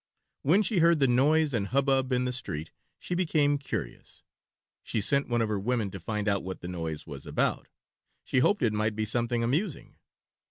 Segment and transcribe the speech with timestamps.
[0.41, 4.23] When she heard the noise and hubbub in the street she became curious.
[4.81, 7.67] She sent one of her women to find out what the noise was about.
[8.23, 9.97] She hoped it might be something amusing.